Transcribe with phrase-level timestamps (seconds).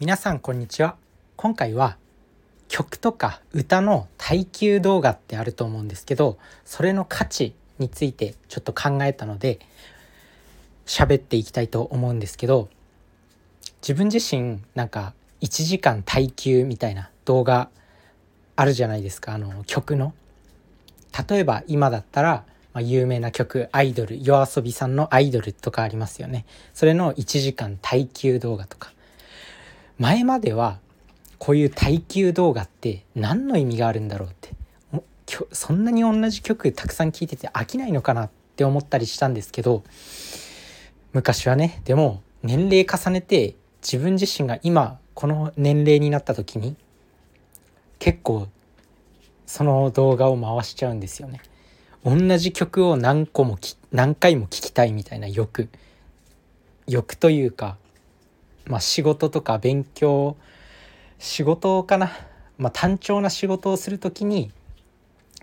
[0.00, 0.96] 皆さんこんにちは。
[1.36, 1.96] 今回は
[2.66, 9.60] 曲とか歌の耐久動画ってあると思うんですけどそれの価値についてちょっと考えたので
[10.84, 12.68] 喋っていきたいと思うんですけど
[13.82, 17.68] 自分自身なんか1時間耐久みたいな動画
[18.56, 19.34] あるじゃないですか。
[19.34, 20.12] あの曲の。
[21.28, 26.46] 例えば今だったらまあ、有名な曲アイドル yoasobi さんの「アイドル」とかありますよね。
[26.72, 28.92] それの1時間耐久動画とか。
[29.98, 30.78] 前までは
[31.38, 34.54] こういう耐久動画って何の意味があるんだろうって
[35.52, 39.84] そんなに同じ曲たくさん聴いてて飽きないのかなって思ったりしたんですけど
[41.12, 46.76] 昔はねでも年齢重ねて自分自身が今この年齢になった時に
[47.98, 48.48] 結構
[49.46, 51.40] その動画を回しちゃうんですよね。
[52.04, 53.58] 同じ曲を何個も
[53.92, 55.68] 何回も聴きたいみたいな欲
[56.86, 57.78] 欲というか、
[58.66, 60.36] まあ、仕事とか勉強
[61.18, 62.10] 仕事かな、
[62.58, 64.50] まあ、単調な仕事をする時に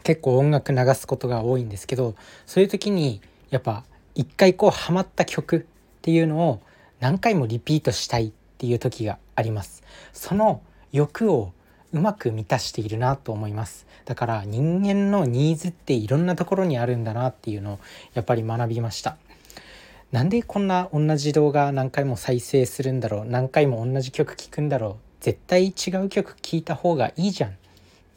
[0.03, 3.83] 結構音楽流すことが多いんですけどそういう時にやっぱ
[4.16, 5.61] 一回こうハマった曲っ
[6.02, 6.61] ていうのを
[6.99, 9.83] 何回もリピートしたいっていう時があります。
[10.14, 10.61] その
[10.92, 11.52] 欲を
[11.94, 13.86] うまく満たしているなと思います。
[14.05, 17.80] だから人間のニーズっていろんなところにあるんだなっていうのを
[18.14, 19.17] やっぱり学びました。
[20.12, 27.52] なんでこんな同じ動画何回も再生するんだろう何回も同じ曲聴くんだろう絶対違う曲聴いた方がいいじゃん。
[27.52, 27.54] っ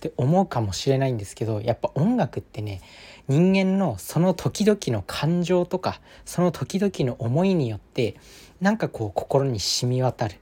[0.01, 2.83] て思うかもしれないんですけどやっぱ音楽ってね
[3.27, 8.17] 人間のその時々の感情とかその時々の思いによって
[8.61, 10.37] なんかこう心に染み渡る。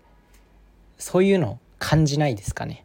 [0.98, 2.84] そういうの感じないですかね。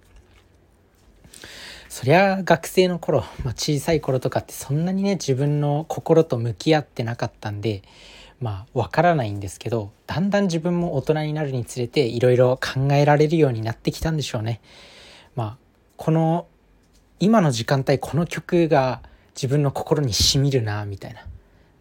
[1.87, 7.81] そりゃ学生の頃、まあ、小さい頃とかってそんなにね自分の心と向き合ってなかったんで
[8.39, 14.61] まあわからないんですけどだんだん自分も大人になるにつれていろいろ考えられるようになってきたんでしょうね。
[15.35, 15.57] まあ
[15.95, 16.47] この
[17.19, 19.01] 今の時間帯この曲が
[19.35, 21.25] 自分の心にしみるなみたいな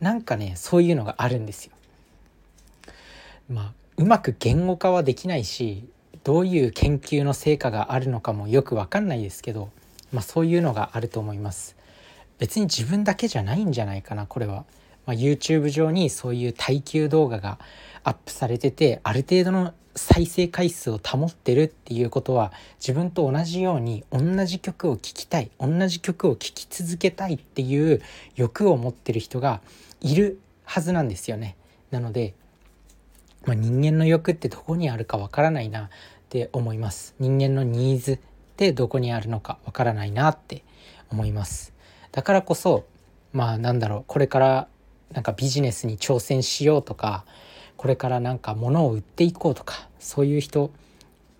[0.00, 1.72] なんかねそういうのがあるんですよ。
[3.50, 5.88] まあうまく言語化はできないし
[6.24, 9.70] どういう研究の成果があるのかもよく分かんないですけど
[10.12, 11.76] まあ、そういうのがあると思います
[12.38, 14.66] 別に自分だけじゃないんじゃないかなこれは、
[15.06, 17.58] まあ、YouTube 上にそういう耐久動画が
[18.04, 28.02] アップされててある程度の再生回数を保ってるっていうことは自分と同じように同じ曲を聴きたい同じ曲を聴き続けたいっていう
[28.34, 29.62] 欲を持ってる人が
[30.02, 31.56] いるはずなんですよね。
[31.90, 32.34] なので、
[33.46, 35.88] まあ、人間の欲ってどこにあるかわからないなっ
[36.28, 37.14] て思います。
[37.18, 38.18] 人間のニーズっ
[38.56, 40.64] てどこにあるのかわからないなって
[41.10, 41.74] 思います
[42.10, 42.86] だからこそ
[43.32, 44.68] まあなんだろうこれから
[45.12, 47.24] なんかビジネスに挑戦しようとか
[47.76, 50.70] これからなんか物を売っていこうとかそういう人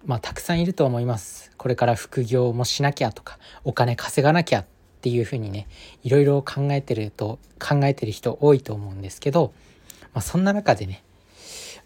[0.04, 1.50] まあたくさんいると思います。
[1.56, 4.64] これから副業もしなきゃとかお金稼がなきゃっ
[5.00, 5.66] ていうふうにね
[6.04, 9.52] いろいろ考えてると考えてる人多いと思うんですけど、
[10.12, 11.02] まあ、そんな中でね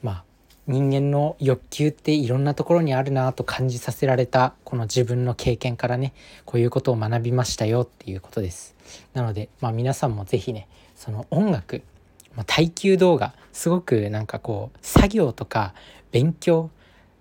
[0.03, 0.25] まあ
[0.67, 6.13] 人間の欲求っていろんなところにあるなと感じさせられたこの自分の経験からね
[6.45, 8.77] こういうことを学びましたよっていうことです。
[9.15, 10.69] なのでまあ皆さんも是非ね
[11.01, 11.81] その音楽、
[12.37, 15.73] まあ、耐久動画すごくなんかこう作業とか
[16.13, 16.69] 勉強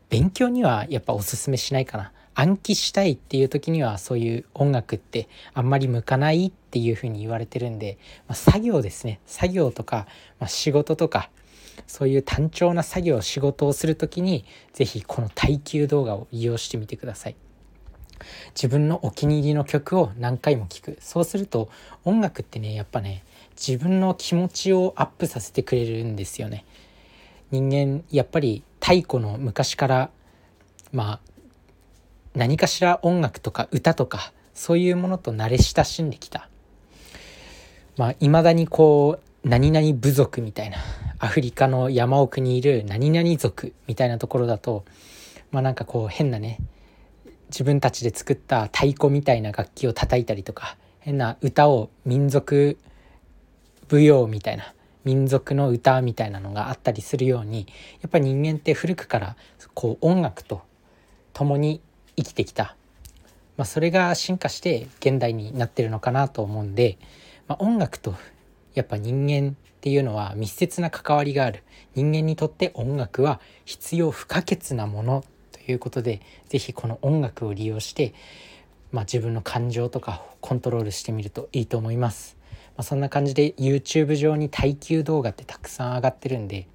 [0.09, 7.97] 勉強にはやっぱおすすめしないかな暗記したいっていう時にはそういう音楽ってあんまり向かないっていうふうに言われてるんで、
[8.27, 10.07] まあ、作業ですね作業とか、
[10.41, 11.29] まあ、仕事とか
[11.87, 17.35] そういう単調な作業仕事をする時に是非この耐久動画を利用してみてください。
[18.55, 20.97] 自分のお気に入りの曲を何回も聴く。
[21.01, 21.69] そうすると
[22.05, 23.23] 音楽ってねやっぱね
[23.55, 26.65] 自分の気持ちをアップさせてくれるんですよね。
[27.51, 30.09] 人間やっぱり太古の昔から
[30.91, 31.19] まあ
[32.35, 36.49] 何かしら音楽とか歌とかそういうものと慣れ親しんできた。
[37.97, 40.77] まあ未だにこう何々部族みたいな
[41.17, 44.85] アフリカの山奥にいる何々族みたいなところだと
[45.51, 46.59] まあなんかこう変なね
[47.49, 52.77] 自分たちで作った太鼓みたいな楽器を叩いたりとか変な歌を民族
[53.91, 54.73] 舞踊みたいな
[55.03, 57.67] 民族の歌みたいなのがあったりするように
[58.01, 59.35] やっぱり人間って古くから
[59.73, 60.61] こう音楽と
[61.33, 61.81] 共に
[62.15, 62.75] 生きてきた、
[63.57, 66.97] まあ、それが進化して現代になってるのかなと思うんで、
[67.47, 68.15] まあ、音楽と
[68.73, 71.63] やっぱ人間っていうのは密接な関わりがある。
[71.95, 75.23] 人間にとって音楽は必要不可欠なもの
[75.71, 78.13] いうことで是非この音楽を利用して、
[78.91, 82.37] まあ、自分の感情とかコントロールしてみるといいと思います。
[82.77, 86.67] まあ、そんな感じで YouTube 上に耐久動画ってたくさん上がってるんで、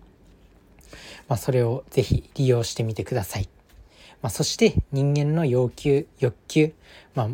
[1.29, 3.49] まあ、それを是非利用してみてください。
[4.25, 6.73] まあ、そして人間の要求欲求
[7.15, 7.29] まあ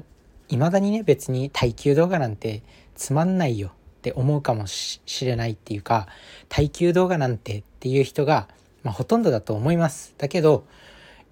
[0.49, 2.63] 未だにね別に耐久動画なんて
[2.97, 3.71] つまんないよっ
[4.03, 6.09] て思うかもしれないっていうか
[6.49, 8.49] 耐久動画なんてっていう人が、
[8.83, 10.65] まあ、ほとんどだと思いますだけど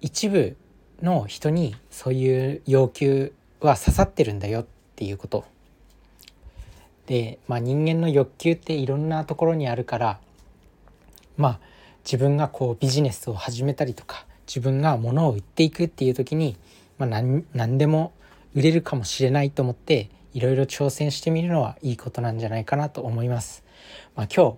[0.01, 0.55] 一部
[1.01, 4.65] の人にそういう要求は刺さってるんだよっ
[4.95, 5.45] ていうこと
[7.05, 10.19] で、まあ、人間の欲求っていろんなところにあるから
[11.37, 11.59] まあ
[12.03, 16.57] 自分がこうビジネスを始めたりとか自分が物を売っていくっていう時に、
[16.97, 18.13] まあ何、何でも
[18.55, 23.63] 売れるかもしれないと思っていろいろ挑戦してみるのはいいことなんじゃないかなと思います。
[24.15, 24.57] まあ、今日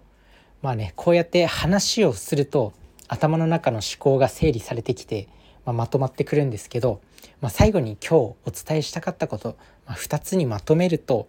[0.61, 2.73] まあねこうやって話をすると
[3.11, 5.27] 頭の中の思考が整理されてきて、
[5.65, 7.01] まあ、まとまってくるんですけど、
[7.41, 11.27] まあ、最後に今日お伝えしたかったこと、まあ、2つにまとめると、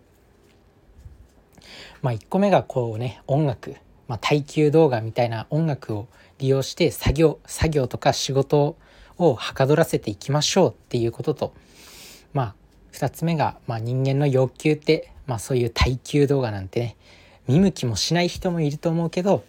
[2.01, 3.75] まあ、1個目がこうね音楽、
[4.07, 6.07] まあ、耐久動画みたいな音楽を
[6.39, 8.77] 利用して作業作業とか仕事
[9.19, 11.55] をはかどらせていきましょうっていうことと
[12.33, 12.55] まあ
[12.93, 16.97] 2つ目が、まあ、人間の欲求って、まあ、そういう耐久動画なんてね
[17.49, 19.43] 見向きもしない人もいると思うけど、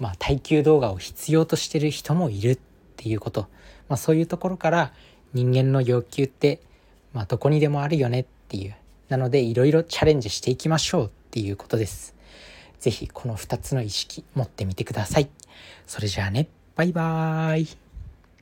[0.00, 2.58] まあ、耐久動画を必要としてる人もいるっ
[2.96, 3.42] ていうこと、
[3.88, 4.92] まあ、そういうところから
[5.34, 6.60] 人間の要求って、
[7.12, 8.74] まあ、どこにでもあるよねっていう
[9.10, 12.14] なのでいろいろチャレンジしていきましょうっていうことです。
[12.78, 15.28] 是非この2つの意識持ってみてください。
[15.86, 17.79] それじゃあねバイバーイ